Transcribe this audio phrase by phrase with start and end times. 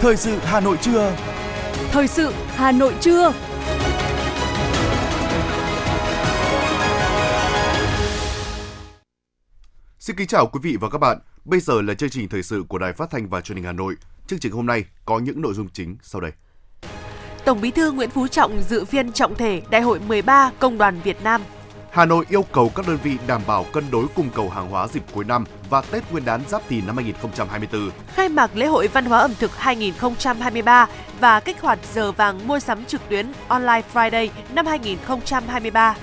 [0.00, 1.16] Thời sự Hà Nội trưa.
[1.90, 3.32] Thời sự Hà Nội trưa.
[9.98, 11.18] Xin kính chào quý vị và các bạn.
[11.44, 13.72] Bây giờ là chương trình thời sự của Đài Phát thanh và Truyền hình Hà
[13.72, 13.94] Nội.
[14.26, 16.32] Chương trình hôm nay có những nội dung chính sau đây.
[17.44, 21.00] Tổng Bí thư Nguyễn Phú Trọng dự phiên trọng thể Đại hội 13 Công đoàn
[21.04, 21.42] Việt Nam
[21.90, 24.88] Hà Nội yêu cầu các đơn vị đảm bảo cân đối cung cầu hàng hóa
[24.88, 27.90] dịp cuối năm và Tết Nguyên đán Giáp Thìn năm 2024.
[28.14, 30.88] Khai mạc lễ hội văn hóa ẩm thực 2023
[31.20, 35.96] và kích hoạt giờ vàng mua sắm trực tuyến Online Friday năm 2023.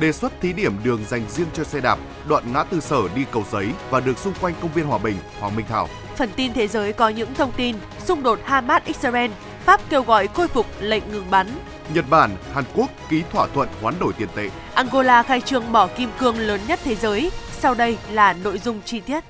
[0.00, 3.24] Đề xuất thí điểm đường dành riêng cho xe đạp, đoạn ngã tư sở đi
[3.32, 5.88] cầu giấy và đường xung quanh công viên Hòa Bình, Hoàng Minh Thảo.
[6.16, 9.30] Phần tin thế giới có những thông tin xung đột Hamas-Israel,
[9.64, 11.46] Pháp kêu gọi khôi phục lệnh ngừng bắn.
[11.94, 14.50] Nhật Bản, Hàn Quốc ký thỏa thuận hoán đổi tiền tệ.
[14.74, 17.30] Angola khai trương mỏ kim cương lớn nhất thế giới.
[17.52, 19.24] Sau đây là nội dung chi tiết.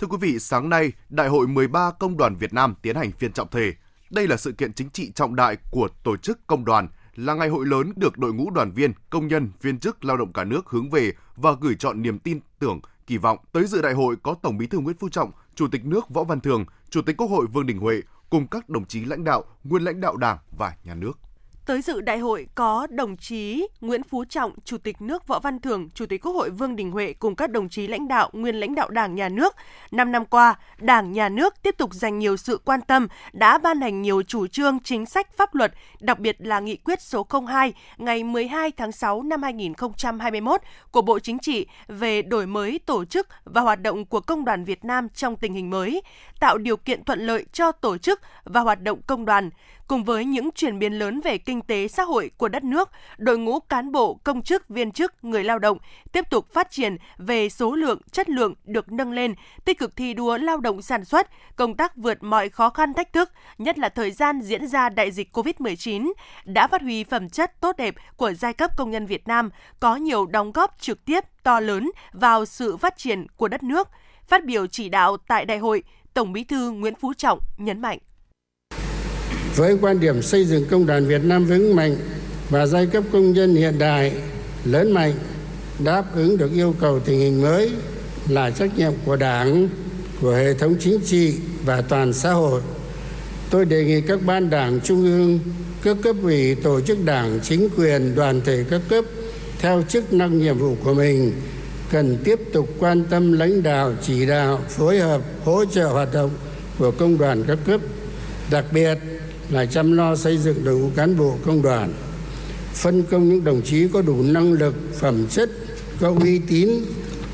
[0.00, 3.32] Thưa quý vị, sáng nay, Đại hội 13 Công đoàn Việt Nam tiến hành phiên
[3.32, 3.72] trọng thể.
[4.10, 7.48] Đây là sự kiện chính trị trọng đại của tổ chức công đoàn, là ngày
[7.48, 10.66] hội lớn được đội ngũ đoàn viên, công nhân, viên chức lao động cả nước
[10.66, 13.38] hướng về và gửi chọn niềm tin tưởng, kỳ vọng.
[13.52, 16.24] Tới dự đại hội có Tổng Bí thư Nguyễn Phú Trọng, Chủ tịch nước Võ
[16.24, 19.44] Văn Thường, Chủ tịch Quốc hội Vương Đình Huệ cùng các đồng chí lãnh đạo,
[19.64, 21.18] nguyên lãnh đạo Đảng và Nhà nước.
[21.66, 25.60] Tới dự đại hội có đồng chí Nguyễn Phú Trọng, Chủ tịch nước Võ Văn
[25.60, 28.60] Thưởng, Chủ tịch Quốc hội Vương Đình Huệ cùng các đồng chí lãnh đạo, nguyên
[28.60, 29.56] lãnh đạo Đảng, Nhà nước.
[29.90, 33.80] Năm năm qua, Đảng, Nhà nước tiếp tục dành nhiều sự quan tâm, đã ban
[33.80, 37.72] hành nhiều chủ trương, chính sách, pháp luật, đặc biệt là nghị quyết số 02
[37.98, 43.28] ngày 12 tháng 6 năm 2021 của Bộ Chính trị về đổi mới tổ chức
[43.44, 46.02] và hoạt động của Công đoàn Việt Nam trong tình hình mới,
[46.40, 49.50] tạo điều kiện thuận lợi cho tổ chức và hoạt động công đoàn,
[49.90, 53.38] Cùng với những chuyển biến lớn về kinh tế xã hội của đất nước, đội
[53.38, 55.78] ngũ cán bộ, công chức, viên chức, người lao động
[56.12, 60.14] tiếp tục phát triển về số lượng, chất lượng được nâng lên, tích cực thi
[60.14, 63.88] đua lao động sản xuất, công tác vượt mọi khó khăn thách thức, nhất là
[63.88, 66.12] thời gian diễn ra đại dịch COVID-19,
[66.44, 69.50] đã phát huy phẩm chất tốt đẹp của giai cấp công nhân Việt Nam,
[69.80, 73.88] có nhiều đóng góp trực tiếp to lớn vào sự phát triển của đất nước.
[74.28, 75.82] Phát biểu chỉ đạo tại đại hội,
[76.14, 77.98] Tổng Bí thư Nguyễn Phú Trọng nhấn mạnh
[79.56, 81.96] với quan điểm xây dựng công đoàn Việt Nam vững mạnh
[82.50, 84.12] và giai cấp công nhân hiện đại
[84.64, 85.12] lớn mạnh
[85.78, 87.70] đáp ứng được yêu cầu tình hình mới
[88.28, 89.68] là trách nhiệm của Đảng,
[90.20, 91.34] của hệ thống chính trị
[91.64, 92.60] và toàn xã hội.
[93.50, 95.38] Tôi đề nghị các ban đảng trung ương,
[95.82, 99.04] các cấp ủy tổ chức đảng, chính quyền, đoàn thể các cấp
[99.58, 101.32] theo chức năng nhiệm vụ của mình
[101.90, 106.30] cần tiếp tục quan tâm lãnh đạo, chỉ đạo, phối hợp, hỗ trợ hoạt động
[106.78, 107.80] của công đoàn các cấp.
[108.50, 108.94] Đặc biệt
[109.50, 111.92] là chăm lo xây dựng đội ngũ cán bộ công đoàn,
[112.74, 115.50] phân công những đồng chí có đủ năng lực, phẩm chất,
[116.00, 116.70] có uy tín,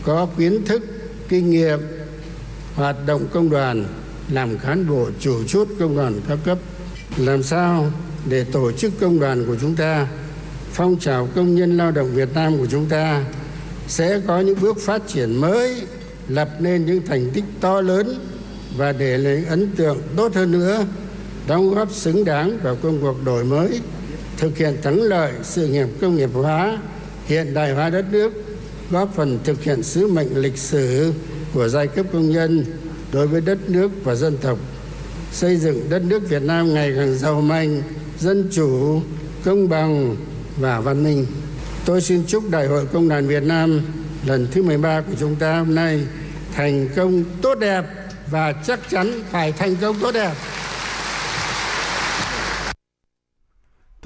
[0.03, 0.83] có kiến thức,
[1.29, 1.79] kinh nghiệm,
[2.75, 3.85] hoạt động công đoàn,
[4.31, 6.59] làm cán bộ chủ chốt công đoàn các cấp.
[7.17, 7.93] Làm sao
[8.29, 10.07] để tổ chức công đoàn của chúng ta,
[10.73, 13.25] phong trào công nhân lao động Việt Nam của chúng ta
[13.89, 15.83] sẽ có những bước phát triển mới,
[16.29, 18.19] lập nên những thành tích to lớn
[18.77, 20.85] và để lại ấn tượng tốt hơn nữa
[21.47, 23.81] đóng góp xứng đáng vào công cuộc đổi mới,
[24.37, 26.79] thực hiện thắng lợi sự nghiệp công nghiệp hóa,
[27.27, 28.33] hiện đại hóa đất nước,
[28.91, 31.13] góp phần thực hiện sứ mệnh lịch sử
[31.55, 32.65] của giai cấp công nhân
[33.13, 34.59] đối với đất nước và dân tộc,
[35.33, 37.83] xây dựng đất nước Việt Nam ngày càng giàu mạnh,
[38.19, 39.01] dân chủ,
[39.45, 40.17] công bằng
[40.57, 41.27] và văn minh.
[41.85, 43.81] Tôi xin chúc đại hội công đoàn Việt Nam
[44.27, 46.01] lần thứ 13 của chúng ta hôm nay
[46.55, 47.85] thành công tốt đẹp
[48.31, 50.33] và chắc chắn phải thành công tốt đẹp.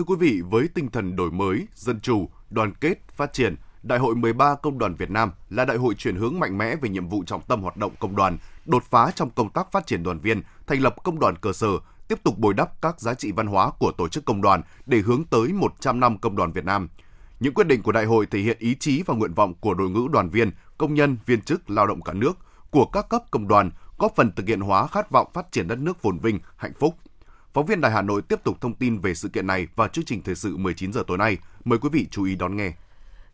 [0.01, 3.99] Thưa quý vị, với tinh thần đổi mới, dân chủ, đoàn kết, phát triển, Đại
[3.99, 7.09] hội 13 Công đoàn Việt Nam là đại hội chuyển hướng mạnh mẽ về nhiệm
[7.09, 10.19] vụ trọng tâm hoạt động công đoàn, đột phá trong công tác phát triển đoàn
[10.19, 11.69] viên, thành lập công đoàn cơ sở,
[12.09, 14.99] tiếp tục bồi đắp các giá trị văn hóa của tổ chức công đoàn để
[14.99, 16.89] hướng tới 100 năm công đoàn Việt Nam.
[17.41, 19.91] Những quyết định của đại hội thể hiện ý chí và nguyện vọng của đội
[19.91, 22.39] ngũ đoàn viên, công nhân, viên chức, lao động cả nước,
[22.71, 25.79] của các cấp công đoàn, góp phần thực hiện hóa khát vọng phát triển đất
[25.79, 26.97] nước phồn vinh, hạnh phúc,
[27.53, 30.05] Phóng viên Đài Hà Nội tiếp tục thông tin về sự kiện này và chương
[30.05, 31.37] trình thời sự 19 giờ tối nay.
[31.65, 32.73] Mời quý vị chú ý đón nghe.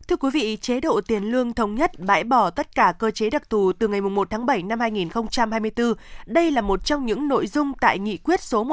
[0.07, 3.29] Thưa quý vị, chế độ tiền lương thống nhất bãi bỏ tất cả cơ chế
[3.29, 5.93] đặc thù từ ngày 1 tháng 7 năm 2024.
[6.25, 8.65] Đây là một trong những nội dung tại nghị quyết số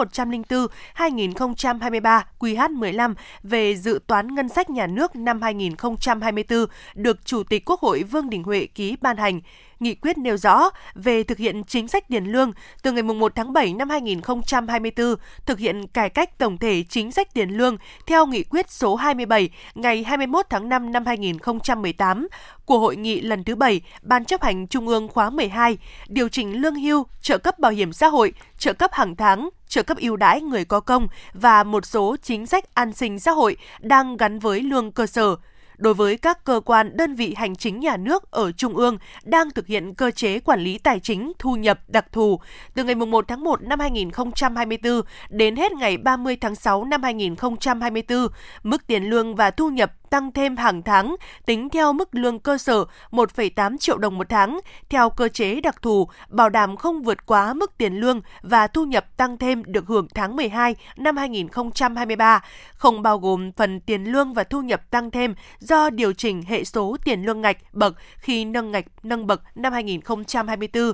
[0.97, 7.81] 104-2023 QH15 về dự toán ngân sách nhà nước năm 2024 được Chủ tịch Quốc
[7.81, 9.41] hội Vương Đình Huệ ký ban hành
[9.81, 13.53] nghị quyết nêu rõ về thực hiện chính sách tiền lương từ ngày 1 tháng
[13.53, 15.15] 7 năm 2024,
[15.47, 17.77] thực hiện cải cách tổng thể chính sách tiền lương
[18.07, 22.29] theo nghị quyết số 27 ngày 21 tháng 5 năm 2018
[22.65, 25.79] của Hội nghị lần thứ 7 Ban chấp hành Trung ương khóa 12,
[26.09, 29.83] điều chỉnh lương hưu, trợ cấp bảo hiểm xã hội, trợ cấp hàng tháng, trợ
[29.83, 33.57] cấp ưu đãi người có công và một số chính sách an sinh xã hội
[33.81, 35.37] đang gắn với lương cơ sở
[35.77, 39.51] đối với các cơ quan đơn vị hành chính nhà nước ở trung ương đang
[39.51, 42.41] thực hiện cơ chế quản lý tài chính thu nhập đặc thù.
[42.75, 48.29] Từ ngày 1 tháng 1 năm 2024 đến hết ngày 30 tháng 6 năm 2024,
[48.63, 51.17] mức tiền lương và thu nhập tăng thêm hàng tháng
[51.47, 55.83] tính theo mức lương cơ sở 1,8 triệu đồng một tháng theo cơ chế đặc
[55.83, 59.87] thù, bảo đảm không vượt quá mức tiền lương và thu nhập tăng thêm được
[59.87, 62.45] hưởng tháng 12 năm 2023,
[62.75, 66.65] không bao gồm phần tiền lương và thu nhập tăng thêm do điều chỉnh hệ
[66.65, 70.93] số tiền lương ngạch bậc khi nâng ngạch nâng bậc năm 2024.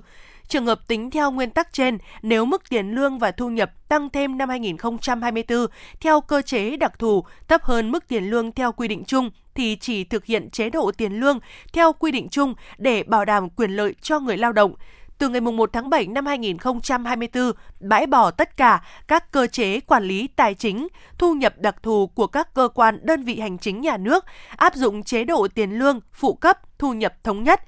[0.50, 4.10] Trường hợp tính theo nguyên tắc trên, nếu mức tiền lương và thu nhập tăng
[4.10, 5.66] thêm năm 2024
[6.00, 9.76] theo cơ chế đặc thù thấp hơn mức tiền lương theo quy định chung thì
[9.80, 11.38] chỉ thực hiện chế độ tiền lương
[11.72, 14.74] theo quy định chung để bảo đảm quyền lợi cho người lao động.
[15.18, 20.04] Từ ngày 1 tháng 7 năm 2024 bãi bỏ tất cả các cơ chế quản
[20.04, 20.88] lý tài chính,
[21.18, 24.24] thu nhập đặc thù của các cơ quan đơn vị hành chính nhà nước,
[24.56, 27.60] áp dụng chế độ tiền lương, phụ cấp, thu nhập thống nhất,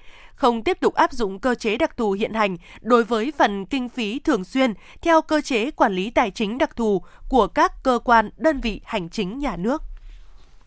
[0.43, 3.89] không tiếp tục áp dụng cơ chế đặc thù hiện hành đối với phần kinh
[3.89, 7.99] phí thường xuyên theo cơ chế quản lý tài chính đặc thù của các cơ
[8.05, 9.83] quan đơn vị hành chính nhà nước.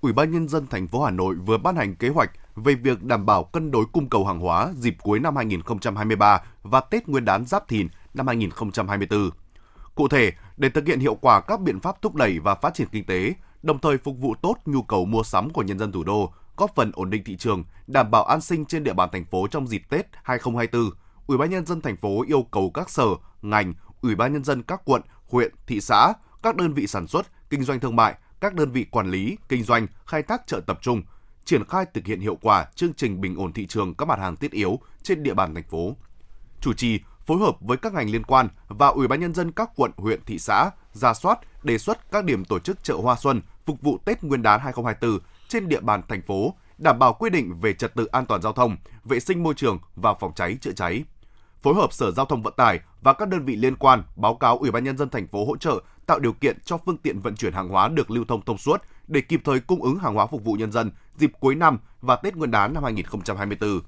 [0.01, 3.03] Ủy ban nhân dân thành phố Hà Nội vừa ban hành kế hoạch về việc
[3.03, 7.25] đảm bảo cân đối cung cầu hàng hóa dịp cuối năm 2023 và Tết Nguyên
[7.25, 9.29] đán Giáp Thìn năm 2024.
[9.95, 12.87] Cụ thể, để thực hiện hiệu quả các biện pháp thúc đẩy và phát triển
[12.91, 13.33] kinh tế,
[13.63, 16.75] đồng thời phục vụ tốt nhu cầu mua sắm của nhân dân thủ đô, góp
[16.75, 19.67] phần ổn định thị trường, đảm bảo an sinh trên địa bàn thành phố trong
[19.67, 20.89] dịp Tết 2024.
[21.27, 23.07] Ủy ban nhân dân thành phố yêu cầu các sở,
[23.41, 26.13] ngành, Ủy ban nhân dân các quận, huyện, thị xã,
[26.43, 29.63] các đơn vị sản xuất, kinh doanh thương mại, các đơn vị quản lý, kinh
[29.63, 31.01] doanh, khai thác chợ tập trung,
[31.45, 34.35] triển khai thực hiện hiệu quả chương trình bình ổn thị trường các mặt hàng
[34.35, 35.95] thiết yếu trên địa bàn thành phố.
[36.61, 39.69] Chủ trì phối hợp với các ngành liên quan và Ủy ban nhân dân các
[39.75, 43.41] quận, huyện, thị xã ra soát, đề xuất các điểm tổ chức chợ hoa xuân
[43.65, 47.59] phục vụ Tết Nguyên đán 2024 trên địa bàn thành phố, đảm bảo quy định
[47.61, 50.71] về trật tự an toàn giao thông, vệ sinh môi trường và phòng cháy chữa
[50.71, 51.03] cháy.
[51.61, 54.57] Phối hợp Sở Giao thông Vận tải và các đơn vị liên quan báo cáo
[54.57, 57.35] Ủy ban nhân dân thành phố hỗ trợ tạo điều kiện cho phương tiện vận
[57.35, 60.27] chuyển hàng hóa được lưu thông thông suốt để kịp thời cung ứng hàng hóa
[60.27, 63.81] phục vụ nhân dân dịp cuối năm và Tết Nguyên đán năm 2024.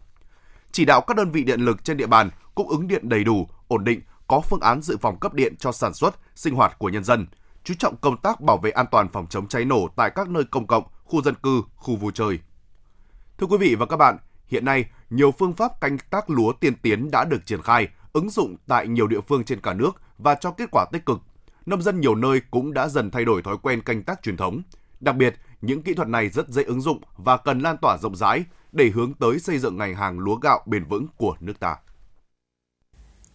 [0.71, 3.47] Chỉ đạo các đơn vị điện lực trên địa bàn cung ứng điện đầy đủ,
[3.67, 6.89] ổn định, có phương án dự phòng cấp điện cho sản xuất, sinh hoạt của
[6.89, 7.27] nhân dân,
[7.63, 10.43] chú trọng công tác bảo vệ an toàn phòng chống cháy nổ tại các nơi
[10.43, 12.39] công cộng, khu dân cư, khu vui chơi.
[13.37, 14.17] Thưa quý vị và các bạn,
[14.47, 18.29] hiện nay nhiều phương pháp canh tác lúa tiên tiến đã được triển khai, ứng
[18.29, 21.19] dụng tại nhiều địa phương trên cả nước và cho kết quả tích cực.
[21.65, 24.61] Nông dân nhiều nơi cũng đã dần thay đổi thói quen canh tác truyền thống.
[24.99, 28.15] Đặc biệt, những kỹ thuật này rất dễ ứng dụng và cần lan tỏa rộng
[28.15, 31.75] rãi để hướng tới xây dựng ngành hàng lúa gạo bền vững của nước ta.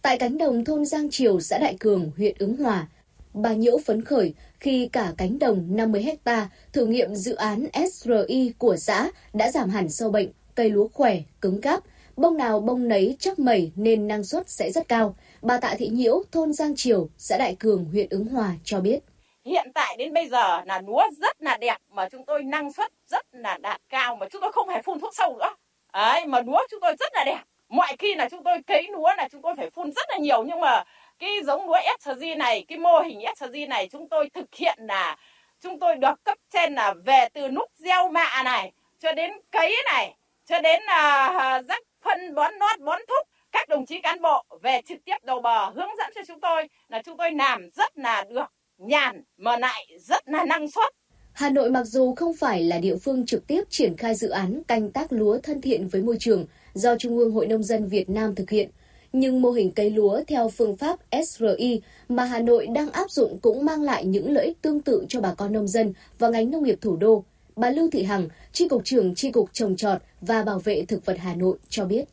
[0.01, 2.87] Tại cánh đồng thôn Giang Triều, xã Đại Cường, huyện Ứng Hòa,
[3.33, 8.53] bà Nhiễu phấn khởi khi cả cánh đồng 50 hecta thử nghiệm dự án SRI
[8.57, 11.83] của xã đã giảm hẳn sâu bệnh, cây lúa khỏe, cứng cáp,
[12.15, 15.15] bông nào bông nấy chắc mẩy nên năng suất sẽ rất cao.
[15.41, 18.99] Bà Tạ Thị Nhiễu, thôn Giang Triều, xã Đại Cường, huyện Ứng Hòa cho biết.
[19.45, 22.91] Hiện tại đến bây giờ là lúa rất là đẹp mà chúng tôi năng suất
[23.07, 25.55] rất là đạt cao mà chúng tôi không phải phun thuốc sâu nữa.
[25.93, 27.43] Đấy, mà lúa chúng tôi rất là đẹp.
[27.69, 30.43] Mọi khi là chúng tôi cấy lúa là chúng tôi phải phun rất là nhiều
[30.43, 30.83] nhưng mà
[31.19, 35.17] cái giống lúa SG này, cái mô hình SG này chúng tôi thực hiện là
[35.61, 39.75] chúng tôi được cấp trên là về từ lúc gieo mạ này cho đến cấy
[39.85, 40.15] này
[40.45, 41.27] cho đến là
[41.59, 45.15] uh, rắc phân bón nót bón thúc các đồng chí cán bộ về trực tiếp
[45.23, 48.45] đầu bờ hướng dẫn cho chúng tôi là chúng tôi làm rất là được
[48.77, 50.93] nhàn mà lại rất là năng suất.
[51.33, 54.63] Hà Nội mặc dù không phải là địa phương trực tiếp triển khai dự án
[54.67, 58.09] canh tác lúa thân thiện với môi trường do Trung ương Hội Nông dân Việt
[58.09, 58.69] Nam thực hiện,
[59.13, 63.39] nhưng mô hình cây lúa theo phương pháp SRI mà Hà Nội đang áp dụng
[63.41, 66.51] cũng mang lại những lợi ích tương tự cho bà con nông dân và ngành
[66.51, 67.23] nông nghiệp thủ đô.
[67.55, 71.05] Bà Lưu Thị Hằng, Tri Cục trưởng Tri Cục Trồng Trọt và Bảo vệ Thực
[71.05, 72.05] vật Hà Nội cho biết.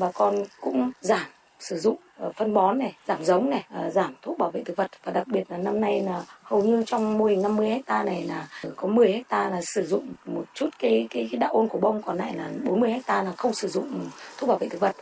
[0.00, 1.26] Bà con cũng giảm
[1.60, 4.76] sử dụng ờ, phân bón này, giảm giống này, ờ, giảm thuốc bảo vệ thực
[4.76, 8.02] vật và đặc biệt là năm nay là hầu như trong mô hình 50 hecta
[8.02, 11.68] này là có 10 hecta là sử dụng một chút cái cái cái đạo ôn
[11.68, 14.08] của bông còn lại là 40 hecta là không sử dụng
[14.38, 14.96] thuốc bảo vệ thực vật.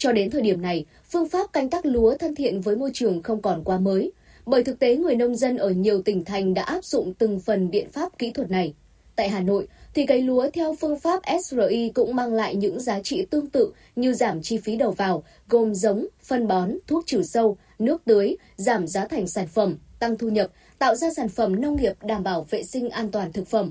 [0.00, 3.22] Cho đến thời điểm này, phương pháp canh tác lúa thân thiện với môi trường
[3.22, 4.12] không còn quá mới,
[4.46, 7.70] bởi thực tế người nông dân ở nhiều tỉnh thành đã áp dụng từng phần
[7.70, 8.74] biện pháp kỹ thuật này.
[9.16, 13.00] Tại Hà Nội, thì cấy lúa theo phương pháp SRI cũng mang lại những giá
[13.02, 17.22] trị tương tự như giảm chi phí đầu vào, gồm giống, phân bón, thuốc trừ
[17.22, 21.60] sâu, nước tưới, giảm giá thành sản phẩm, tăng thu nhập, tạo ra sản phẩm
[21.60, 23.70] nông nghiệp đảm bảo vệ sinh an toàn thực phẩm,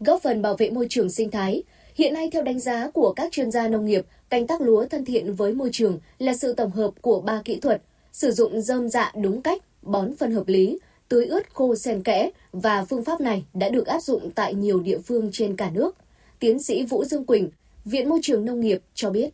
[0.00, 1.62] góp phần bảo vệ môi trường sinh thái.
[1.94, 5.04] Hiện nay theo đánh giá của các chuyên gia nông nghiệp, canh tác lúa thân
[5.04, 7.82] thiện với môi trường là sự tổng hợp của ba kỹ thuật,
[8.12, 10.78] sử dụng rơm dạ đúng cách, bón phân hợp lý,
[11.08, 14.80] tưới ướt khô xen kẽ và phương pháp này đã được áp dụng tại nhiều
[14.80, 15.96] địa phương trên cả nước.
[16.38, 17.50] Tiến sĩ Vũ Dương Quỳnh,
[17.84, 19.30] Viện Môi trường Nông nghiệp cho biết.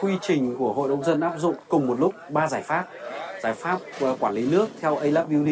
[0.00, 2.88] Quy trình của Hội nông dân áp dụng cùng một lúc ba giải pháp.
[3.42, 5.48] Giải pháp ờ, quản lý nước theo ALABUD,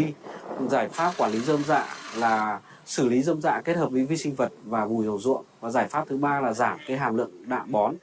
[0.70, 4.16] giải pháp quản lý rơm dạ là xử lý rơm dạ kết hợp với vi
[4.16, 7.17] sinh vật và bùi dầu ruộng và giải pháp thứ ba là giảm cái hàm
[7.17, 7.95] lượng đạm bón.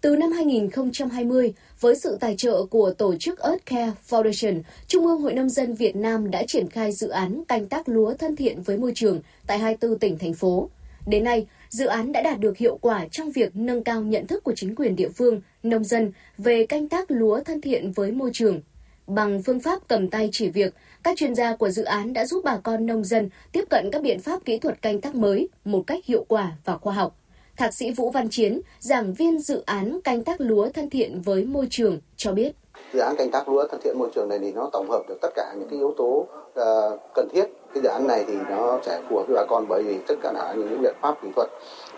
[0.00, 5.20] Từ năm 2020, với sự tài trợ của tổ chức Earth Care Foundation, Trung ương
[5.20, 8.62] Hội Nông dân Việt Nam đã triển khai dự án canh tác lúa thân thiện
[8.62, 10.70] với môi trường tại 24 tỉnh, thành phố.
[11.06, 14.44] Đến nay, dự án đã đạt được hiệu quả trong việc nâng cao nhận thức
[14.44, 18.30] của chính quyền địa phương, nông dân về canh tác lúa thân thiện với môi
[18.32, 18.60] trường.
[19.06, 22.40] Bằng phương pháp cầm tay chỉ việc, các chuyên gia của dự án đã giúp
[22.44, 25.82] bà con nông dân tiếp cận các biện pháp kỹ thuật canh tác mới một
[25.86, 27.12] cách hiệu quả và khoa học.
[27.56, 31.44] Thạc sĩ Vũ Văn Chiến, giảng viên dự án canh tác lúa thân thiện với
[31.44, 32.52] môi trường cho biết.
[32.92, 35.18] Dự án canh tác lúa thân thiện môi trường này thì nó tổng hợp được
[35.22, 37.44] tất cả những cái yếu tố uh, cần thiết.
[37.74, 40.14] Cái dự án này thì nó sẽ phù hợp với bà con bởi vì tất
[40.22, 41.48] cả là những biện pháp kỹ thuật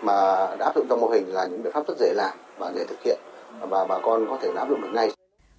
[0.01, 0.13] mà
[0.59, 2.85] đã áp dụng trong mô hình là những biện pháp rất dễ làm và dễ
[2.85, 3.19] thực hiện
[3.59, 5.11] và bà con có thể áp dụng được ngay.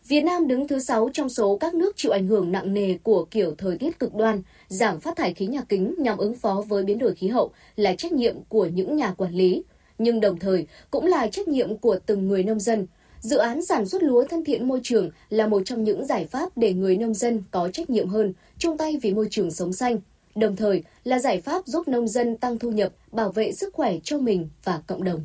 [0.08, 3.24] Việt Nam đứng thứ 6 trong số các nước chịu ảnh hưởng nặng nề của
[3.24, 6.82] kiểu thời tiết cực đoan, giảm phát thải khí nhà kính nhằm ứng phó với
[6.84, 9.62] biến đổi khí hậu là trách nhiệm của những nhà quản lý,
[9.98, 12.86] nhưng đồng thời cũng là trách nhiệm của từng người nông dân.
[13.20, 16.56] Dự án sản xuất lúa thân thiện môi trường là một trong những giải pháp
[16.56, 19.98] để người nông dân có trách nhiệm hơn, chung tay vì môi trường sống xanh,
[20.34, 23.98] đồng thời là giải pháp giúp nông dân tăng thu nhập, bảo vệ sức khỏe
[24.02, 25.24] cho mình và cộng đồng.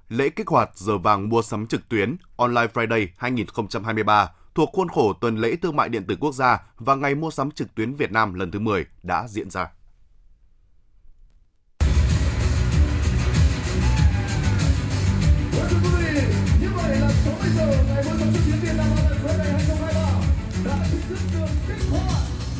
[0.11, 5.13] lễ kích hoạt giờ vàng mua sắm trực tuyến Online Friday 2023 thuộc khuôn khổ
[5.13, 8.11] tuần lễ thương mại điện tử quốc gia và ngày mua sắm trực tuyến Việt
[8.11, 9.67] Nam lần thứ 10 đã diễn ra.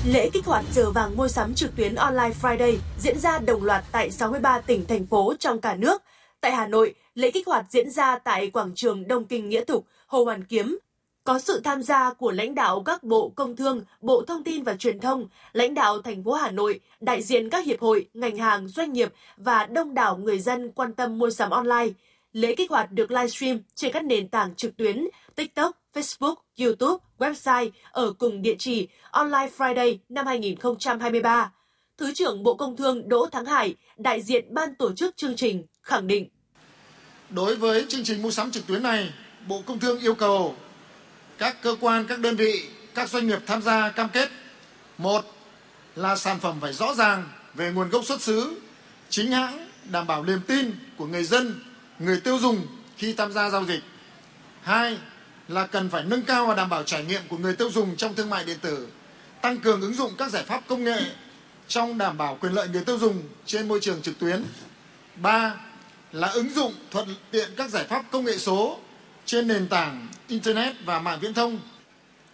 [0.05, 3.83] Lễ kích hoạt giờ vàng mua sắm trực tuyến Online Friday diễn ra đồng loạt
[3.91, 6.01] tại 63 tỉnh, thành phố trong cả nước.
[6.41, 9.85] Tại Hà Nội, lễ kích hoạt diễn ra tại quảng trường Đông Kinh Nghĩa Thục,
[10.07, 10.77] Hồ Hoàn Kiếm.
[11.23, 14.75] Có sự tham gia của lãnh đạo các bộ công thương, bộ thông tin và
[14.75, 18.67] truyền thông, lãnh đạo thành phố Hà Nội, đại diện các hiệp hội, ngành hàng,
[18.67, 21.89] doanh nghiệp và đông đảo người dân quan tâm mua sắm online.
[22.33, 27.69] Lễ kích hoạt được livestream trên các nền tảng trực tuyến TikTok, Facebook, YouTube, website
[27.91, 31.51] ở cùng địa chỉ Online Friday năm 2023.
[31.97, 35.63] Thứ trưởng Bộ Công Thương Đỗ Thắng Hải, đại diện ban tổ chức chương trình,
[35.81, 36.29] khẳng định.
[37.31, 39.13] Đối với chương trình mua sắm trực tuyến này,
[39.47, 40.55] Bộ Công Thương yêu cầu
[41.37, 44.29] các cơ quan, các đơn vị, các doanh nghiệp tham gia cam kết.
[44.97, 45.35] Một
[45.95, 48.61] là sản phẩm phải rõ ràng về nguồn gốc xuất xứ,
[49.09, 51.59] chính hãng, đảm bảo niềm tin của người dân,
[51.99, 53.83] người tiêu dùng khi tham gia giao dịch.
[54.61, 54.97] Hai
[55.47, 58.15] là cần phải nâng cao và đảm bảo trải nghiệm của người tiêu dùng trong
[58.15, 58.87] thương mại điện tử,
[59.41, 61.01] tăng cường ứng dụng các giải pháp công nghệ
[61.67, 64.43] trong đảm bảo quyền lợi người tiêu dùng trên môi trường trực tuyến.
[65.15, 65.55] Ba
[66.11, 68.79] là ứng dụng thuận tiện các giải pháp công nghệ số
[69.25, 71.59] trên nền tảng internet và mạng viễn thông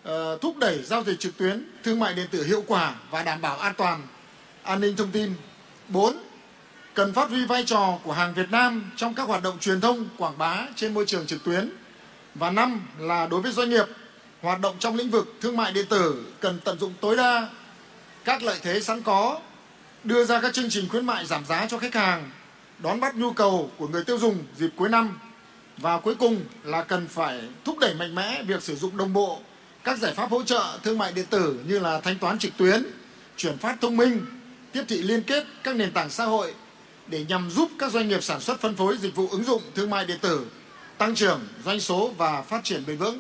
[0.04, 3.42] ờ, thúc đẩy giao dịch trực tuyến thương mại điện tử hiệu quả và đảm
[3.42, 4.08] bảo an toàn
[4.64, 5.34] an ninh thông tin
[5.88, 6.18] 4.
[6.94, 10.10] Cần phát huy vai trò của hàng Việt Nam trong các hoạt động truyền thông,
[10.18, 11.70] quảng bá trên môi trường trực tuyến.
[12.36, 13.86] Và năm là đối với doanh nghiệp
[14.42, 17.48] hoạt động trong lĩnh vực thương mại điện tử cần tận dụng tối đa
[18.26, 19.40] các lợi thế sẵn có,
[20.04, 22.30] đưa ra các chương trình khuyến mại giảm giá cho khách hàng,
[22.80, 25.20] đón bắt nhu cầu của người tiêu dùng dịp cuối năm.
[25.78, 29.40] Và cuối cùng là cần phải thúc đẩy mạnh mẽ việc sử dụng đồng bộ
[29.84, 32.84] các giải pháp hỗ trợ thương mại điện tử như là thanh toán trực tuyến,
[33.38, 34.26] chuyển phát thông minh,
[34.72, 36.54] tiếp thị liên kết các nền tảng xã hội
[37.08, 39.90] để nhằm giúp các doanh nghiệp sản xuất phân phối dịch vụ ứng dụng thương
[39.90, 40.46] mại điện tử
[40.98, 43.20] tăng trưởng doanh số và phát triển bền vững.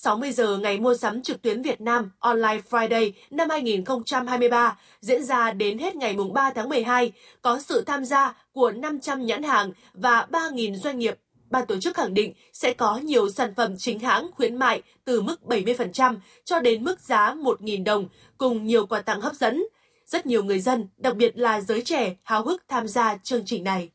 [0.00, 5.50] 60 giờ ngày mua sắm trực tuyến Việt Nam Online Friday năm 2023 diễn ra
[5.50, 7.12] đến hết ngày 3 tháng 12,
[7.42, 11.18] có sự tham gia của 500 nhãn hàng và 3.000 doanh nghiệp.
[11.50, 15.20] Ban tổ chức khẳng định sẽ có nhiều sản phẩm chính hãng khuyến mại từ
[15.20, 19.64] mức 70% cho đến mức giá 1.000 đồng, cùng nhiều quà tặng hấp dẫn.
[20.06, 23.64] Rất nhiều người dân, đặc biệt là giới trẻ, háo hức tham gia chương trình
[23.64, 23.90] này.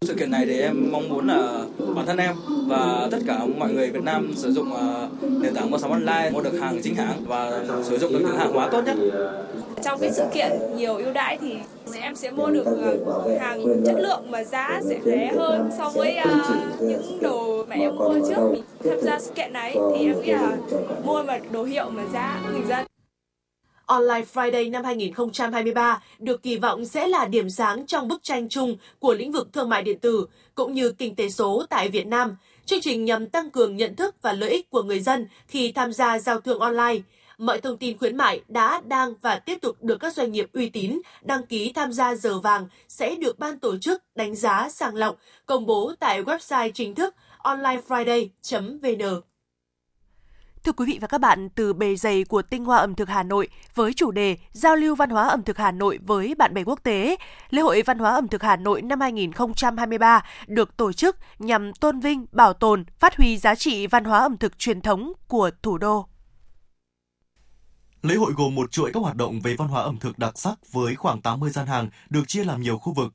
[0.00, 1.64] Sự kiện này thì em mong muốn là
[1.94, 2.34] bản thân em
[2.66, 6.30] và tất cả mọi người Việt Nam sử dụng ờ, nền tảng mua sắm online,
[6.32, 8.96] mua được hàng chính hãng và sử dụng được những hàng hóa tốt nhất.
[9.84, 11.54] Trong cái sự kiện nhiều ưu đãi thì
[12.00, 12.96] em sẽ mua được ờ,
[13.40, 16.30] hàng chất lượng mà giá sẽ rẻ hơn so với ờ,
[16.80, 18.62] những đồ mà em mua trước.
[18.84, 20.56] Tham gia sự kiện này thì em nghĩ là
[21.04, 22.87] mua mà đồ hiệu mà giá bình dân.
[23.88, 28.76] Online Friday năm 2023 được kỳ vọng sẽ là điểm sáng trong bức tranh chung
[28.98, 32.36] của lĩnh vực thương mại điện tử cũng như kinh tế số tại Việt Nam.
[32.66, 35.92] Chương trình nhằm tăng cường nhận thức và lợi ích của người dân khi tham
[35.92, 36.98] gia giao thương online.
[37.38, 40.68] Mọi thông tin khuyến mại đã, đang và tiếp tục được các doanh nghiệp uy
[40.68, 44.94] tín đăng ký tham gia giờ vàng sẽ được ban tổ chức đánh giá sàng
[44.94, 45.16] lọc,
[45.46, 49.27] công bố tại website chính thức onlinefriday.vn.
[50.68, 53.22] Thưa quý vị và các bạn, từ bề dày của tinh hoa ẩm thực Hà
[53.22, 56.64] Nội với chủ đề Giao lưu văn hóa ẩm thực Hà Nội với bạn bè
[56.64, 57.16] quốc tế,
[57.50, 62.00] lễ hội văn hóa ẩm thực Hà Nội năm 2023 được tổ chức nhằm tôn
[62.00, 65.78] vinh, bảo tồn, phát huy giá trị văn hóa ẩm thực truyền thống của thủ
[65.78, 66.06] đô.
[68.02, 70.72] Lễ hội gồm một chuỗi các hoạt động về văn hóa ẩm thực đặc sắc
[70.72, 73.14] với khoảng 80 gian hàng được chia làm nhiều khu vực.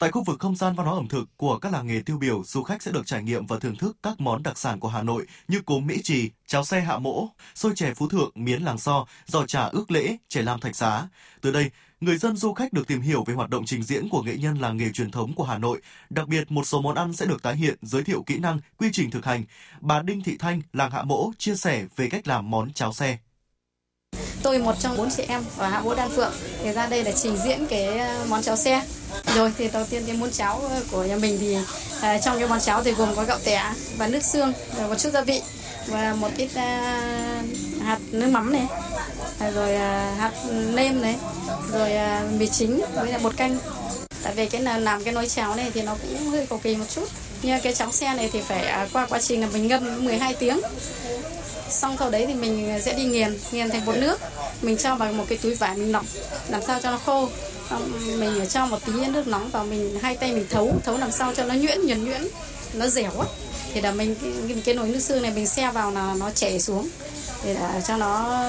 [0.00, 2.42] Tại khu vực không gian văn hóa ẩm thực của các làng nghề tiêu biểu,
[2.44, 5.02] du khách sẽ được trải nghiệm và thưởng thức các món đặc sản của Hà
[5.02, 8.78] Nội như cốm Mỹ Trì, cháo xe hạ mỗ, xôi chè Phú Thượng, miến làng
[8.78, 11.08] so, giò trà ước lễ, chè lam thạch xá.
[11.40, 14.22] Từ đây, người dân du khách được tìm hiểu về hoạt động trình diễn của
[14.22, 15.80] nghệ nhân làng nghề truyền thống của Hà Nội.
[16.10, 18.88] Đặc biệt, một số món ăn sẽ được tái hiện, giới thiệu kỹ năng, quy
[18.92, 19.44] trình thực hành.
[19.80, 23.18] Bà Đinh Thị Thanh, làng Hạ Mỗ, chia sẻ về cách làm món cháo xe.
[24.42, 26.32] Tôi một trong bốn chị em ở Hạ Vũ Đan Phượng.
[26.62, 28.82] Thì ra đây là trình diễn cái ờ, món cháo xe.
[29.34, 32.48] Rồi thì đầu tiên cái món cháo ờ, của nhà mình thì uh, trong cái
[32.48, 35.42] món cháo thì gồm có gạo tẻ và nước xương rồi một chút gia vị
[35.86, 38.66] và một ít uh, hạt nước mắm này
[39.38, 40.32] à, rồi uh, hạt
[40.74, 41.16] nêm này
[41.72, 43.58] rồi uh, mì chính với lại bột canh.
[44.22, 46.76] Tại vì cái là làm cái nồi cháo này thì nó cũng hơi cầu kỳ
[46.76, 47.08] một chút.
[47.42, 50.34] Như cái cháo xe này thì phải à, qua quá trình là mình ngâm 12
[50.34, 50.60] tiếng
[51.70, 54.20] xong sau đấy thì mình sẽ đi nghiền nghiền thành bột nước.
[54.62, 56.04] Mình cho vào một cái túi vải mình lọc
[56.48, 57.28] làm sao cho nó khô.
[58.18, 61.34] Mình cho một tí nước nóng vào mình hai tay mình thấu thấu làm sao
[61.34, 62.22] cho nó nhuyễn nhuyễn nhuyễn.
[62.74, 63.26] Nó dẻo á.
[63.72, 64.14] Thì là mình
[64.48, 66.88] cái, cái nồi nước xương này mình xe vào là nó chảy xuống.
[67.44, 68.42] Để là cho nó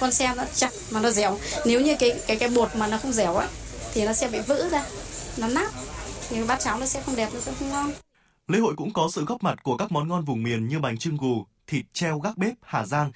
[0.00, 1.38] con xe nó chặt mà nó dẻo.
[1.66, 3.48] Nếu như cái cái cái bột mà nó không dẻo á
[3.94, 4.84] thì nó sẽ bị vỡ ra
[5.36, 5.70] nó nát.
[6.28, 7.92] Thì bát cháo nó sẽ không đẹp nó sẽ không ngon.
[8.48, 10.98] Lễ hội cũng có sự góp mặt của các món ngon vùng miền như bánh
[10.98, 13.12] trưng gù, thịt treo gác bếp Hà Giang,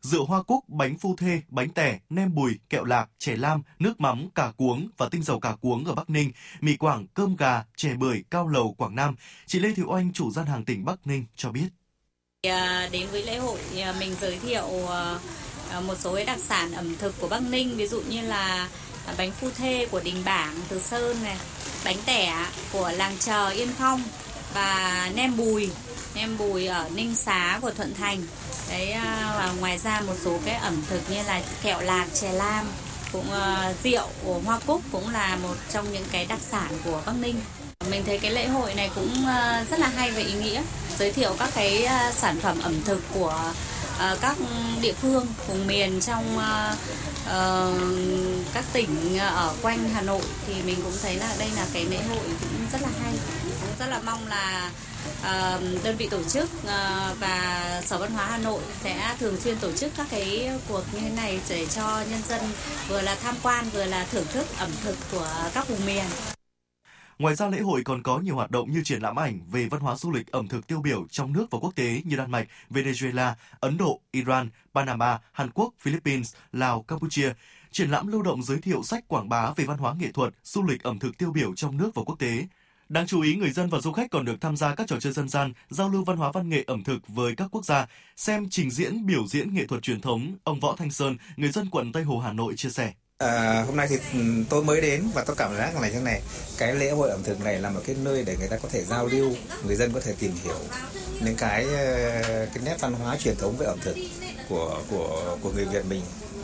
[0.00, 4.00] rượu hoa cúc, bánh phu thê, bánh tẻ, nem bùi, kẹo lạc, chè lam, nước
[4.00, 7.64] mắm, cà cuống và tinh dầu cà cuống ở Bắc Ninh, mì quảng, cơm gà,
[7.76, 9.14] chè bưởi, cao lầu, Quảng Nam.
[9.46, 11.68] Chị Lê Thị Oanh, chủ gian hàng tỉnh Bắc Ninh cho biết.
[12.42, 14.86] À, đến với lễ hội à, mình giới thiệu
[15.70, 18.68] à, một số đặc sản ẩm thực của Bắc Ninh, ví dụ như là
[19.18, 21.36] bánh phu thê của Đình Bảng, Từ Sơn này,
[21.84, 24.02] bánh tẻ của làng Chờ Yên Phong
[24.54, 25.70] và nem bùi
[26.14, 28.22] nem bùi ở Ninh Xá của Thuận Thành.
[28.70, 32.32] Đấy à, và ngoài ra một số cái ẩm thực như là kẹo lạc chè
[32.32, 32.66] lam
[33.12, 37.02] cũng uh, rượu của hoa cúc cũng là một trong những cái đặc sản của
[37.06, 37.40] Bắc Ninh.
[37.90, 40.62] Mình thấy cái lễ hội này cũng uh, rất là hay và ý nghĩa.
[40.98, 43.52] Giới thiệu các cái uh, sản phẩm ẩm thực của
[43.96, 44.36] uh, các
[44.80, 46.78] địa phương vùng miền trong uh,
[47.24, 47.74] uh,
[48.54, 50.22] các tỉnh ở quanh Hà Nội.
[50.46, 53.12] Thì mình cũng thấy là đây là cái lễ hội cũng rất là hay.
[53.60, 54.70] Cũng rất là mong là
[55.84, 59.72] đơn vị tổ chức ờ, và Sở Văn hóa Hà Nội sẽ thường xuyên tổ
[59.72, 62.40] chức các cái cuộc như thế này để cho nhân dân
[62.88, 66.04] vừa là tham quan vừa là thưởng thức ẩm thực của các vùng miền.
[67.18, 69.80] Ngoài ra lễ hội còn có nhiều hoạt động như triển lãm ảnh về văn
[69.80, 72.48] hóa du lịch ẩm thực tiêu biểu trong nước và quốc tế như Đan Mạch,
[72.70, 77.32] Venezuela, Ấn Độ, Iran, Panama, Hàn Quốc, Philippines, Lào, Campuchia.
[77.70, 80.62] Triển lãm lưu động giới thiệu sách quảng bá về văn hóa nghệ thuật, du
[80.62, 82.46] lịch ẩm thực tiêu biểu trong nước và quốc tế.
[82.92, 85.12] Đáng chú ý, người dân và du khách còn được tham gia các trò chơi
[85.12, 88.50] dân gian, giao lưu văn hóa văn nghệ ẩm thực với các quốc gia, xem
[88.50, 90.36] trình diễn biểu diễn nghệ thuật truyền thống.
[90.44, 92.92] Ông Võ Thanh Sơn, người dân quận Tây Hồ, Hà Nội chia sẻ.
[93.18, 96.22] À, hôm nay thì ừ, tôi mới đến và tôi cảm giác là như này
[96.58, 98.84] cái lễ hội ẩm thực này là một cái nơi để người ta có thể
[98.84, 99.34] giao lưu
[99.66, 100.58] người dân có thể tìm hiểu
[101.24, 103.96] những cái ờ, cái nét văn hóa truyền thống về ẩm thực
[104.48, 106.00] của của của người Việt mình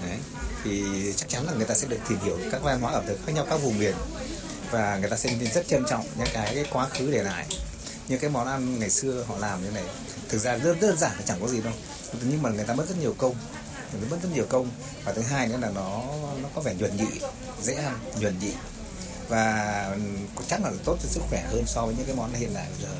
[0.08, 0.18] Đấy.
[0.64, 0.82] thì
[1.16, 3.32] chắc chắn là người ta sẽ được tìm hiểu các văn hóa ẩm thực khác
[3.34, 3.94] nhau các vùng miền
[4.70, 7.46] và người ta sẽ rất trân trọng những cái, cái quá khứ để lại.
[8.08, 9.84] Những cái món ăn ngày xưa họ làm như này.
[10.28, 11.72] Thực ra rất đơn giản chẳng có gì đâu.
[12.22, 13.34] Nhưng mà người ta mất rất nhiều công.
[13.92, 14.70] Người ta mất rất nhiều công.
[15.04, 16.04] Và thứ hai nữa là nó
[16.42, 17.20] nó có vẻ nhuần nhị
[17.62, 18.52] dễ ăn nhuần nhị.
[19.28, 19.96] Và
[20.48, 22.82] chắc là tốt cho sức khỏe hơn so với những cái món hiện đại bây
[22.82, 22.94] giờ.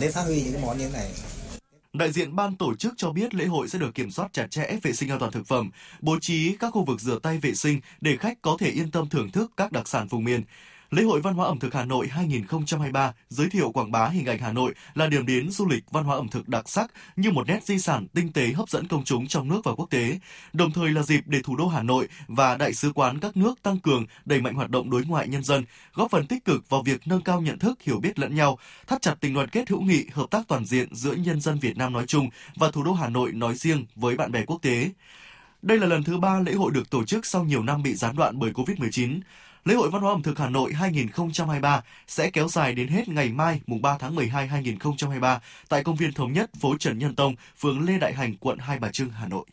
[0.00, 1.10] Nên phát huy những cái món như thế này.
[1.92, 4.78] Đại diện ban tổ chức cho biết lễ hội sẽ được kiểm soát chặt chẽ
[4.82, 5.70] vệ sinh an toàn thực phẩm,
[6.00, 9.08] bố trí các khu vực rửa tay vệ sinh để khách có thể yên tâm
[9.08, 10.42] thưởng thức các đặc sản vùng miền.
[10.90, 14.38] Lễ hội Văn hóa ẩm thực Hà Nội 2023 giới thiệu quảng bá hình ảnh
[14.38, 17.48] Hà Nội là điểm đến du lịch văn hóa ẩm thực đặc sắc như một
[17.48, 20.18] nét di sản tinh tế hấp dẫn công chúng trong nước và quốc tế,
[20.52, 23.62] đồng thời là dịp để thủ đô Hà Nội và đại sứ quán các nước
[23.62, 26.82] tăng cường đẩy mạnh hoạt động đối ngoại nhân dân, góp phần tích cực vào
[26.82, 29.80] việc nâng cao nhận thức, hiểu biết lẫn nhau, thắt chặt tình đoàn kết hữu
[29.80, 32.92] nghị, hợp tác toàn diện giữa nhân dân Việt Nam nói chung và thủ đô
[32.92, 34.90] Hà Nội nói riêng với bạn bè quốc tế.
[35.62, 38.16] Đây là lần thứ ba lễ hội được tổ chức sau nhiều năm bị gián
[38.16, 39.20] đoạn bởi Covid-19.
[39.66, 43.28] Lễ hội Văn hóa ẩm thực Hà Nội 2023 sẽ kéo dài đến hết ngày
[43.28, 47.34] mai mùng 3 tháng 12 2023 tại công viên Thống nhất, phố Trần Nhân Tông,
[47.58, 49.44] phường Lê Đại Hành, quận Hai Bà Trưng, Hà Nội.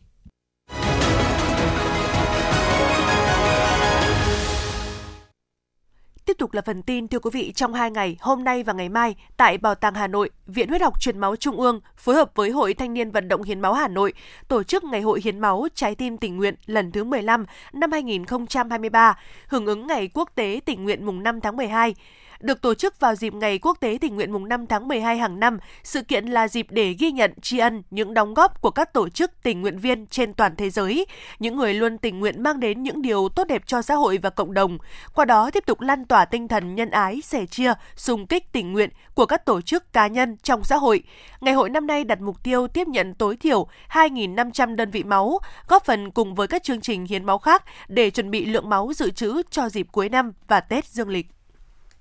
[6.26, 8.90] Tiếp tục là phần tin thưa quý vị trong hai ngày hôm nay và ngày
[8.90, 12.32] mai tại Bảo tàng Hà Nội, Viện Huyết học Truyền máu Trung ương phối hợp
[12.36, 14.14] với Hội Thanh niên vận động hiến máu Hà Nội
[14.48, 19.18] tổ chức Ngày hội hiến máu trái tim tình nguyện lần thứ 15 năm 2023,
[19.48, 21.96] hưởng ứng Ngày Quốc tế tình nguyện mùng 5 tháng 12
[22.44, 25.40] được tổ chức vào dịp Ngày Quốc tế tình nguyện mùng 5 tháng 12 hàng
[25.40, 25.60] năm.
[25.84, 29.10] Sự kiện là dịp để ghi nhận tri ân những đóng góp của các tổ
[29.10, 31.06] chức tình nguyện viên trên toàn thế giới,
[31.40, 34.30] những người luôn tình nguyện mang đến những điều tốt đẹp cho xã hội và
[34.30, 34.78] cộng đồng.
[35.16, 38.74] Qua đó tiếp tục lan tỏa tinh thần nhân ái, sẻ chia, xung kích tình
[38.74, 41.04] nguyện của các tổ chức cá nhân trong xã hội.
[41.42, 45.40] Ngày hội năm nay đặt mục tiêu tiếp nhận tối thiểu 2.500 đơn vị máu,
[45.68, 48.92] góp phần cùng với các chương trình hiến máu khác để chuẩn bị lượng máu
[48.96, 51.28] dự trữ cho dịp cuối năm và Tết dương lịch.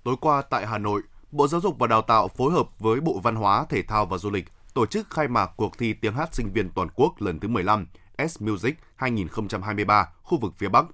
[0.04, 3.20] Tối qua tại Hà Nội, Bộ Giáo dục và Đào tạo phối hợp với Bộ
[3.22, 6.34] Văn hóa, Thể thao và Du lịch tổ chức khai mạc cuộc thi tiếng hát
[6.34, 7.86] sinh viên toàn quốc lần thứ 15
[8.28, 10.86] S Music 2023 khu vực phía Bắc.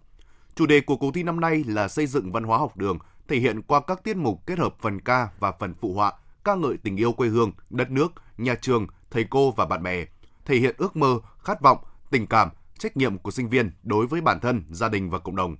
[0.55, 3.37] Chủ đề của cuộc thi năm nay là xây dựng văn hóa học đường, thể
[3.37, 6.13] hiện qua các tiết mục kết hợp phần ca và phần phụ họa,
[6.45, 10.05] ca ngợi tình yêu quê hương, đất nước, nhà trường, thầy cô và bạn bè,
[10.45, 11.79] thể hiện ước mơ, khát vọng,
[12.11, 15.37] tình cảm, trách nhiệm của sinh viên đối với bản thân, gia đình và cộng
[15.37, 15.57] đồng.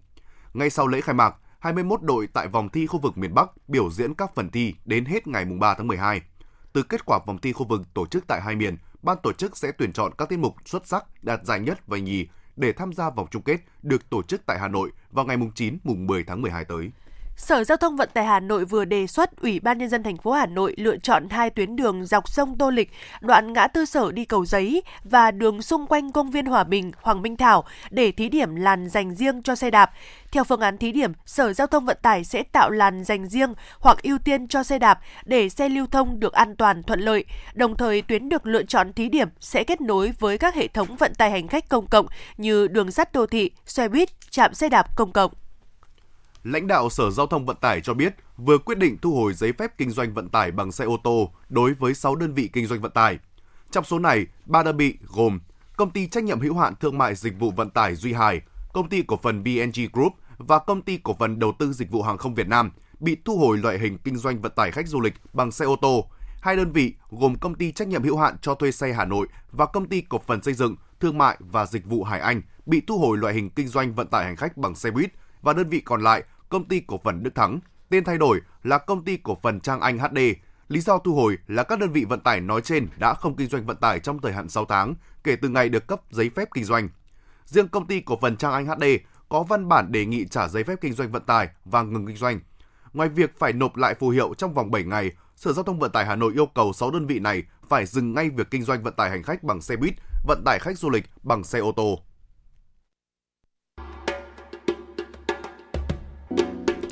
[0.55, 3.91] Ngay sau lễ khai mạc, 21 đội tại vòng thi khu vực miền Bắc biểu
[3.91, 6.21] diễn các phần thi đến hết ngày 3 tháng 12.
[6.73, 9.57] Từ kết quả vòng thi khu vực tổ chức tại hai miền, ban tổ chức
[9.57, 12.93] sẽ tuyển chọn các tiết mục xuất sắc đạt giải nhất và nhì để tham
[12.93, 16.25] gia vòng chung kết được tổ chức tại Hà Nội vào ngày 9 mùng 10
[16.25, 16.91] tháng 12 tới.
[17.39, 20.17] Sở Giao thông Vận tải Hà Nội vừa đề xuất Ủy ban nhân dân thành
[20.17, 23.85] phố Hà Nội lựa chọn hai tuyến đường dọc sông Tô Lịch, đoạn ngã tư
[23.85, 27.65] sở đi cầu giấy và đường xung quanh công viên Hòa Bình, Hoàng Minh Thảo
[27.91, 29.91] để thí điểm làn dành riêng cho xe đạp.
[30.33, 33.55] Theo phương án thí điểm, Sở Giao thông Vận tải sẽ tạo làn dành riêng
[33.81, 37.25] hoặc ưu tiên cho xe đạp để xe lưu thông được an toàn thuận lợi.
[37.55, 40.97] Đồng thời, tuyến được lựa chọn thí điểm sẽ kết nối với các hệ thống
[40.97, 44.69] vận tải hành khách công cộng như đường sắt đô thị, xe buýt, trạm xe
[44.69, 45.31] đạp công cộng
[46.45, 49.53] lãnh đạo Sở Giao thông Vận tải cho biết vừa quyết định thu hồi giấy
[49.53, 52.67] phép kinh doanh vận tải bằng xe ô tô đối với 6 đơn vị kinh
[52.67, 53.19] doanh vận tải.
[53.71, 55.41] Trong số này, ba đơn vị gồm
[55.77, 58.41] Công ty trách nhiệm hữu hạn thương mại dịch vụ vận tải Duy Hải,
[58.73, 62.03] Công ty cổ phần BNG Group và Công ty cổ phần đầu tư dịch vụ
[62.03, 62.71] hàng không Việt Nam
[63.01, 65.77] bị thu hồi loại hình kinh doanh vận tải khách du lịch bằng xe ô
[65.77, 66.05] tô.
[66.41, 69.27] Hai đơn vị gồm Công ty trách nhiệm hữu hạn cho thuê xe Hà Nội
[69.53, 72.81] và Công ty cổ phần xây dựng, thương mại và dịch vụ Hải Anh bị
[72.87, 75.69] thu hồi loại hình kinh doanh vận tải hành khách bằng xe buýt và đơn
[75.69, 79.17] vị còn lại công ty cổ phần Đức Thắng, tên thay đổi là công ty
[79.17, 80.19] cổ phần Trang Anh HD.
[80.69, 83.49] Lý do thu hồi là các đơn vị vận tải nói trên đã không kinh
[83.49, 86.49] doanh vận tải trong thời hạn 6 tháng kể từ ngày được cấp giấy phép
[86.55, 86.89] kinh doanh.
[87.45, 88.85] Riêng công ty cổ phần Trang Anh HD
[89.29, 92.17] có văn bản đề nghị trả giấy phép kinh doanh vận tải và ngừng kinh
[92.17, 92.41] doanh.
[92.93, 95.93] Ngoài việc phải nộp lại phù hiệu trong vòng 7 ngày, Sở Giao thông Vận
[95.93, 98.83] tải Hà Nội yêu cầu 6 đơn vị này phải dừng ngay việc kinh doanh
[98.83, 99.95] vận tải hành khách bằng xe buýt,
[100.27, 102.03] vận tải khách du lịch bằng xe ô tô.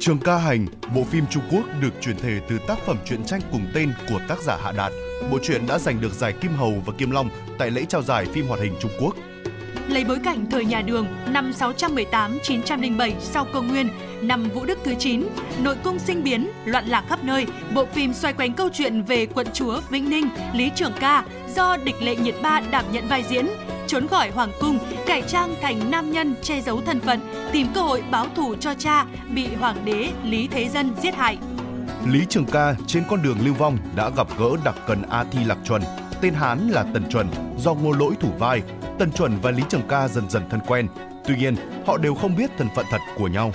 [0.07, 3.41] Trường ca hành, bộ phim Trung Quốc được chuyển thể từ tác phẩm truyện tranh
[3.53, 4.93] cùng tên của tác giả Hạ Đạt.
[5.31, 8.27] Bộ truyện đã giành được giải Kim Hầu và Kim Long tại lễ trao giải
[8.33, 9.17] phim hoạt hình Trung Quốc.
[9.89, 13.89] Lấy bối cảnh thời nhà Đường năm 618-907 sau công nguyên,
[14.23, 15.23] năm Vũ Đức thứ 9,
[15.63, 19.27] nội cung sinh biến, loạn lạc khắp nơi, bộ phim xoay quanh câu chuyện về
[19.27, 23.25] quận chúa Vĩnh Ninh, Lý Trường Ca do địch lệ nhiệt ba đảm nhận vai
[23.29, 23.47] diễn,
[23.87, 27.21] trốn khỏi hoàng cung, cải trang thành nam nhân che giấu thân phận,
[27.53, 31.39] tìm cơ hội báo thù cho cha bị hoàng đế Lý Thế Dân giết hại.
[32.07, 35.45] Lý Trường Ca trên con đường lưu vong đã gặp gỡ đặc cần A Thi
[35.45, 35.83] Lạc Chuẩn,
[36.21, 37.27] tên Hán là Tần Chuẩn,
[37.59, 38.63] do ngô lỗi thủ vai.
[38.99, 40.89] Tần Chuẩn và Lý Trường Ca dần dần thân quen.
[41.25, 43.53] Tuy nhiên, họ đều không biết thân phận thật của nhau.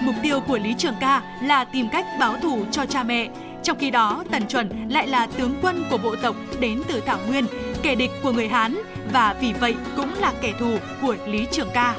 [0.00, 3.28] Mục tiêu của Lý Trường Ca là tìm cách báo thù cho cha mẹ.
[3.62, 7.18] Trong khi đó, Tần Chuẩn lại là tướng quân của bộ tộc đến từ Thảo
[7.26, 7.46] Nguyên,
[7.82, 8.78] kẻ địch của người Hán
[9.12, 11.94] và vì vậy cũng là kẻ thù của Lý Trường Ca.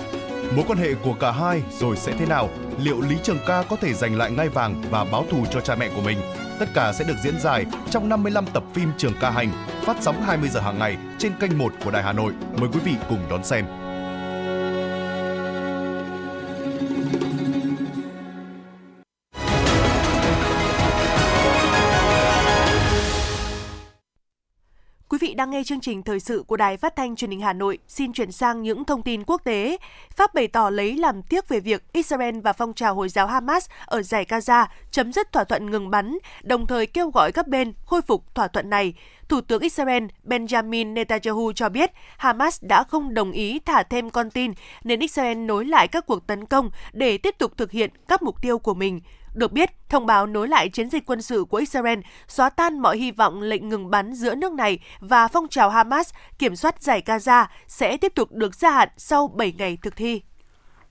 [0.55, 2.49] Mối quan hệ của cả hai rồi sẽ thế nào?
[2.79, 5.75] Liệu Lý Trường Ca có thể giành lại ngai vàng và báo thù cho cha
[5.75, 6.17] mẹ của mình?
[6.59, 10.21] Tất cả sẽ được diễn giải trong 55 tập phim Trường Ca Hành, phát sóng
[10.21, 12.33] 20 giờ hàng ngày trên kênh 1 của Đài Hà Nội.
[12.59, 13.82] Mời quý vị cùng đón xem.
[25.53, 27.77] Nghe chương trình thời sự của Đài Phát thanh Truyền hình Hà Nội.
[27.87, 29.77] Xin chuyển sang những thông tin quốc tế.
[30.15, 33.69] Pháp bày tỏ lấy làm tiếc về việc Israel và phong trào Hồi giáo Hamas
[33.85, 37.73] ở giải Gaza chấm dứt thỏa thuận ngừng bắn, đồng thời kêu gọi các bên
[37.85, 38.93] khôi phục thỏa thuận này.
[39.29, 44.29] Thủ tướng Israel Benjamin Netanyahu cho biết Hamas đã không đồng ý thả thêm con
[44.29, 44.51] tin,
[44.83, 48.41] nên Israel nối lại các cuộc tấn công để tiếp tục thực hiện các mục
[48.41, 49.01] tiêu của mình.
[49.33, 52.97] Được biết, thông báo nối lại chiến dịch quân sự của Israel xóa tan mọi
[52.97, 57.01] hy vọng lệnh ngừng bắn giữa nước này và phong trào Hamas kiểm soát giải
[57.05, 60.21] Gaza sẽ tiếp tục được gia hạn sau 7 ngày thực thi.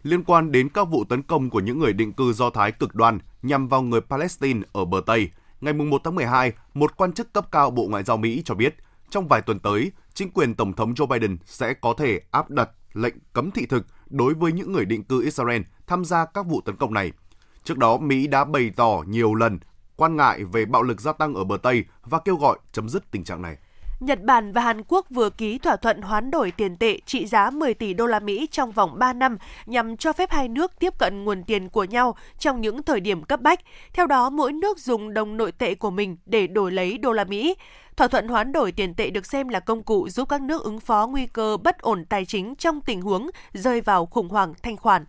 [0.02, 2.94] Liên quan đến các vụ tấn công của những người định cư Do Thái cực
[2.94, 7.32] đoan nhằm vào người Palestine ở bờ Tây, ngày 1 tháng 12, một quan chức
[7.32, 8.76] cấp cao Bộ Ngoại giao Mỹ cho biết,
[9.10, 12.70] trong vài tuần tới, chính quyền Tổng thống Joe Biden sẽ có thể áp đặt
[12.92, 16.60] lệnh cấm thị thực đối với những người định cư Israel tham gia các vụ
[16.60, 17.12] tấn công này–
[17.64, 19.58] Trước đó, Mỹ đã bày tỏ nhiều lần
[19.96, 23.10] quan ngại về bạo lực gia tăng ở bờ Tây và kêu gọi chấm dứt
[23.10, 23.56] tình trạng này.
[24.00, 27.50] Nhật Bản và Hàn Quốc vừa ký thỏa thuận hoán đổi tiền tệ trị giá
[27.50, 30.98] 10 tỷ đô la Mỹ trong vòng 3 năm nhằm cho phép hai nước tiếp
[30.98, 33.60] cận nguồn tiền của nhau trong những thời điểm cấp bách.
[33.92, 37.24] Theo đó, mỗi nước dùng đồng nội tệ của mình để đổi lấy đô la
[37.24, 37.54] Mỹ.
[37.96, 40.80] Thỏa thuận hoán đổi tiền tệ được xem là công cụ giúp các nước ứng
[40.80, 44.76] phó nguy cơ bất ổn tài chính trong tình huống rơi vào khủng hoảng thanh
[44.76, 45.04] khoản.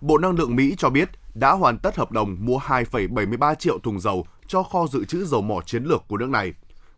[0.00, 1.08] Bộ Năng lượng Mỹ cho biết
[1.40, 5.42] đã hoàn tất hợp đồng mua 2,73 triệu thùng dầu cho kho dự trữ dầu
[5.42, 6.52] mỏ chiến lược của nước này.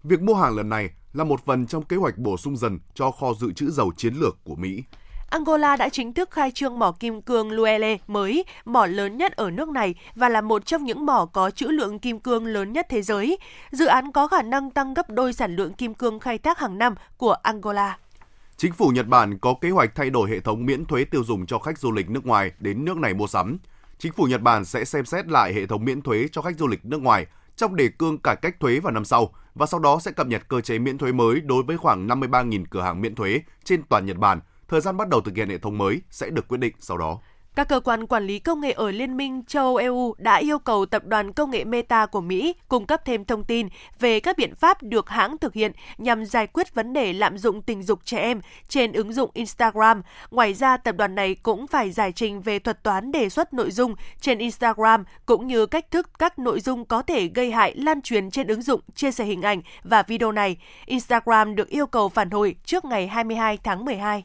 [0.05, 3.11] Việc mua hàng lần này là một phần trong kế hoạch bổ sung dần cho
[3.11, 4.83] kho dự trữ dầu chiến lược của Mỹ.
[5.31, 9.51] Angola đã chính thức khai trương mỏ kim cương Luele mới, mỏ lớn nhất ở
[9.51, 12.87] nước này và là một trong những mỏ có trữ lượng kim cương lớn nhất
[12.91, 13.39] thế giới.
[13.71, 16.79] Dự án có khả năng tăng gấp đôi sản lượng kim cương khai thác hàng
[16.79, 17.99] năm của Angola.
[18.57, 21.47] Chính phủ Nhật Bản có kế hoạch thay đổi hệ thống miễn thuế tiêu dùng
[21.47, 23.59] cho khách du lịch nước ngoài đến nước này mua sắm.
[24.03, 26.67] Chính phủ Nhật Bản sẽ xem xét lại hệ thống miễn thuế cho khách du
[26.67, 29.99] lịch nước ngoài trong đề cương cải cách thuế vào năm sau, và sau đó
[30.01, 33.15] sẽ cập nhật cơ chế miễn thuế mới đối với khoảng 53.000 cửa hàng miễn
[33.15, 34.41] thuế trên toàn Nhật Bản.
[34.69, 37.21] Thời gian bắt đầu thực hiện hệ thống mới sẽ được quyết định sau đó.
[37.55, 40.59] Các cơ quan quản lý công nghệ ở Liên minh châu Âu EU đã yêu
[40.59, 43.69] cầu tập đoàn công nghệ Meta của Mỹ cung cấp thêm thông tin
[44.01, 47.63] về các biện pháp được hãng thực hiện nhằm giải quyết vấn đề lạm dụng
[47.63, 50.03] tình dục trẻ em trên ứng dụng Instagram.
[50.31, 53.71] Ngoài ra, tập đoàn này cũng phải giải trình về thuật toán đề xuất nội
[53.71, 58.03] dung trên Instagram cũng như cách thức các nội dung có thể gây hại lan
[58.03, 60.57] truyền trên ứng dụng chia sẻ hình ảnh và video này.
[60.87, 64.25] Instagram được yêu cầu phản hồi trước ngày 22 tháng 12.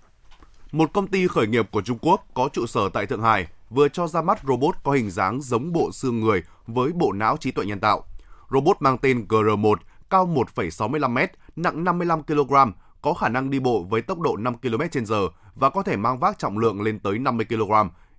[0.72, 3.88] Một công ty khởi nghiệp của Trung Quốc có trụ sở tại Thượng Hải vừa
[3.88, 7.52] cho ra mắt robot có hình dáng giống bộ xương người với bộ não trí
[7.52, 8.04] tuệ nhân tạo.
[8.52, 9.76] Robot mang tên GR1,
[10.10, 12.54] cao 1,65m, nặng 55 kg,
[13.02, 16.40] có khả năng đi bộ với tốc độ 5 km/h và có thể mang vác
[16.40, 17.72] trọng lượng lên tới 50 kg.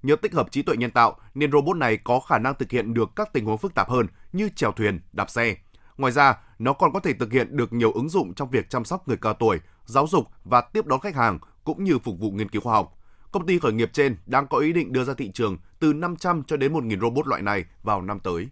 [0.02, 2.94] Nhờ tích hợp trí tuệ nhân tạo nên robot này có khả năng thực hiện
[2.94, 5.56] được các tình huống phức tạp hơn như chèo thuyền, đạp xe.
[5.96, 8.84] Ngoài ra, nó còn có thể thực hiện được nhiều ứng dụng trong việc chăm
[8.84, 12.30] sóc người cao tuổi, giáo dục và tiếp đón khách hàng cũng như phục vụ
[12.30, 12.98] nghiên cứu khoa học.
[13.32, 16.42] Công ty khởi nghiệp trên đang có ý định đưa ra thị trường từ 500
[16.46, 18.48] cho đến 1.000 robot loại này vào năm tới.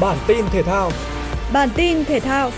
[0.00, 0.90] Bản tin thể thao
[1.52, 2.50] Bản tin thể thao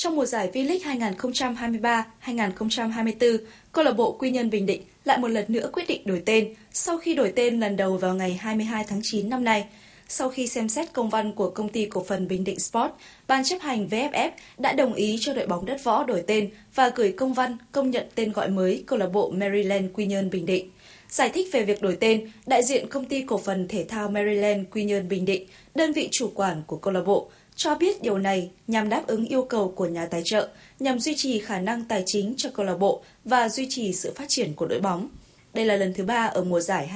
[0.00, 3.38] Trong mùa giải V-League 2023-2024,
[3.72, 6.54] câu lạc bộ Quy Nhơn Bình Định lại một lần nữa quyết định đổi tên
[6.72, 9.64] sau khi đổi tên lần đầu vào ngày 22 tháng 9 năm nay.
[10.08, 12.90] Sau khi xem xét công văn của công ty cổ phần Bình Định Sport,
[13.28, 16.88] ban chấp hành VFF đã đồng ý cho đội bóng đất võ đổi tên và
[16.88, 20.46] gửi công văn công nhận tên gọi mới câu lạc bộ Maryland Quy Nhơn Bình
[20.46, 20.70] Định.
[21.08, 24.66] Giải thích về việc đổi tên, đại diện công ty cổ phần thể thao Maryland
[24.70, 28.18] Quy Nhơn Bình Định, đơn vị chủ quản của câu lạc bộ, cho biết điều
[28.18, 31.84] này nhằm đáp ứng yêu cầu của nhà tài trợ, nhằm duy trì khả năng
[31.84, 35.08] tài chính cho câu lạc bộ và duy trì sự phát triển của đội bóng.
[35.54, 36.90] Đây là lần thứ ba ở mùa giải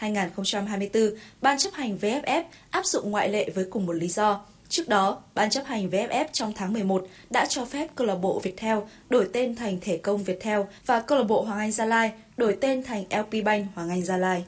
[0.00, 4.40] 2023-2024, Ban chấp hành VFF áp dụng ngoại lệ với cùng một lý do.
[4.68, 8.40] Trước đó, Ban chấp hành VFF trong tháng 11 đã cho phép câu lạc bộ
[8.42, 12.12] Viettel đổi tên thành Thể công Viettel và câu lạc bộ Hoàng Anh Gia Lai
[12.36, 14.44] đổi tên thành LP Bank Hoàng Anh Gia Lai.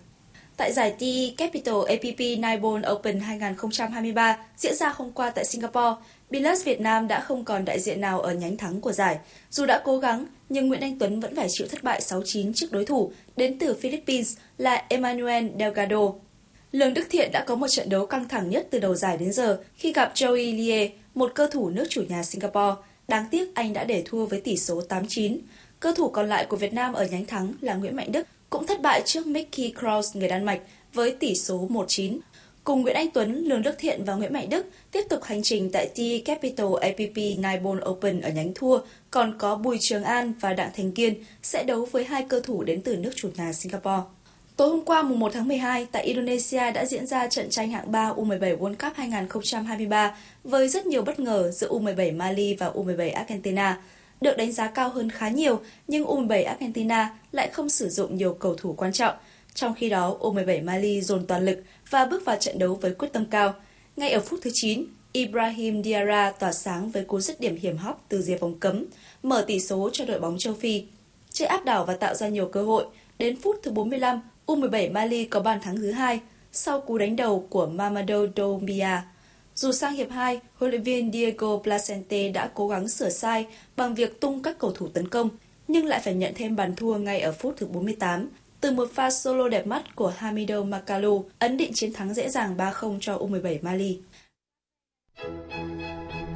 [0.63, 1.03] Tại giải T
[1.37, 5.95] Capital APP Nibon Open 2023 diễn ra hôm qua tại Singapore,
[6.31, 9.19] Bilas Việt Nam đã không còn đại diện nào ở nhánh thắng của giải.
[9.51, 12.73] Dù đã cố gắng, nhưng Nguyễn Anh Tuấn vẫn phải chịu thất bại 6-9 trước
[12.73, 16.13] đối thủ đến từ Philippines là Emmanuel Delgado.
[16.73, 19.33] Lương Đức Thiện đã có một trận đấu căng thẳng nhất từ đầu giải đến
[19.33, 22.83] giờ khi gặp Joey Lie, một cơ thủ nước chủ nhà Singapore.
[23.09, 25.39] Đáng tiếc anh đã để thua với tỷ số 8-9.
[25.81, 28.67] Cơ thủ còn lại của Việt Nam ở nhánh thắng là Nguyễn Mạnh Đức cũng
[28.67, 30.61] thất bại trước Mickey Kraus người Đan Mạch
[30.93, 32.19] với tỷ số 1-9.
[32.65, 35.71] Cùng Nguyễn Anh Tuấn, Lương Đức Thiện và Nguyễn Mạnh Đức tiếp tục hành trình
[35.73, 38.79] tại TE Capital APP Nibon Open ở nhánh thua,
[39.11, 42.63] còn có Bùi Trường An và Đặng Thành Kiên sẽ đấu với hai cơ thủ
[42.63, 44.03] đến từ nước chủ nhà Singapore.
[44.57, 47.93] Tối hôm qua mùng 1 tháng 12 tại Indonesia đã diễn ra trận tranh hạng
[47.93, 53.15] 3 U17 World Cup 2023 với rất nhiều bất ngờ giữa U17 Mali và U17
[53.15, 53.81] Argentina.
[54.23, 58.35] Được đánh giá cao hơn khá nhiều, nhưng U17 Argentina lại không sử dụng nhiều
[58.35, 59.15] cầu thủ quan trọng.
[59.55, 63.09] Trong khi đó, U17 Mali dồn toàn lực và bước vào trận đấu với quyết
[63.13, 63.55] tâm cao.
[63.97, 68.05] Ngay ở phút thứ 9, Ibrahim Diarra tỏa sáng với cú dứt điểm hiểm hóc
[68.09, 68.85] từ rìa vòng cấm,
[69.23, 70.85] mở tỷ số cho đội bóng châu Phi.
[71.31, 72.85] Chơi áp đảo và tạo ra nhiều cơ hội,
[73.19, 76.21] đến phút thứ 45, U17 Mali có bàn thắng thứ hai
[76.53, 79.03] sau cú đánh đầu của Mamadou Doumbia.
[79.55, 83.95] Dù sang hiệp 2, huấn luyện viên Diego Placente đã cố gắng sửa sai bằng
[83.95, 85.29] việc tung các cầu thủ tấn công,
[85.69, 88.29] nhưng lại phải nhận thêm bàn thua ngay ở phút thứ 48
[88.61, 92.57] từ một pha solo đẹp mắt của Hamido Makalu ấn định chiến thắng dễ dàng
[92.57, 94.01] 3-0 cho U17 Mali.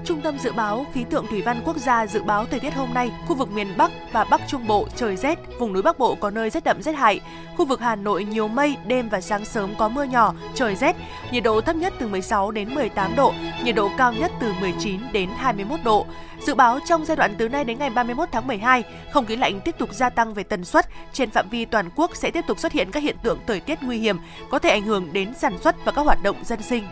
[0.06, 2.94] Trung tâm Dự báo Khí tượng Thủy văn Quốc gia dự báo thời tiết hôm
[2.94, 6.14] nay, khu vực miền Bắc và Bắc Trung Bộ trời rét, vùng núi Bắc Bộ
[6.14, 7.20] có nơi rét đậm rét hại.
[7.56, 10.96] Khu vực Hà Nội nhiều mây, đêm và sáng sớm có mưa nhỏ, trời rét,
[11.30, 15.00] nhiệt độ thấp nhất từ 16 đến 18 độ, nhiệt độ cao nhất từ 19
[15.12, 16.06] đến 21 độ.
[16.40, 19.60] Dự báo trong giai đoạn từ nay đến ngày 31 tháng 12, không khí lạnh
[19.60, 22.58] tiếp tục gia tăng về tần suất, trên phạm vi toàn quốc sẽ tiếp tục
[22.58, 24.18] xuất hiện các hiện tượng thời tiết nguy hiểm,
[24.50, 26.84] có thể ảnh hưởng đến sản xuất và các hoạt động dân sinh.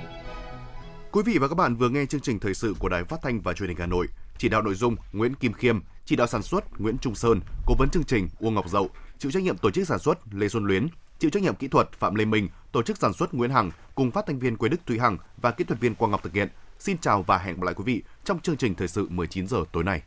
[1.15, 3.41] Quý vị và các bạn vừa nghe chương trình thời sự của Đài Phát thanh
[3.41, 4.07] và Truyền hình Hà Nội.
[4.39, 7.75] Chỉ đạo nội dung Nguyễn Kim Khiêm, chỉ đạo sản xuất Nguyễn Trung Sơn, cố
[7.79, 10.65] vấn chương trình Uông Ngọc Dậu, chịu trách nhiệm tổ chức sản xuất Lê Xuân
[10.65, 10.87] Luyến,
[11.19, 14.11] chịu trách nhiệm kỹ thuật Phạm Lê Minh, tổ chức sản xuất Nguyễn Hằng cùng
[14.11, 16.49] phát thanh viên Quế Đức Thúy Hằng và kỹ thuật viên Quang Ngọc thực hiện.
[16.79, 19.65] Xin chào và hẹn gặp lại quý vị trong chương trình thời sự 19 giờ
[19.73, 20.03] tối nay.